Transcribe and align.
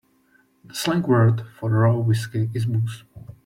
The 0.65 0.73
slang 0.73 1.03
word 1.03 1.43
for 1.59 1.69
raw 1.69 1.95
whiskey 1.95 2.49
is 2.55 2.65
booze. 2.65 3.03